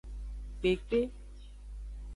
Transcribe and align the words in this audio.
Kpekpe. 0.59 0.99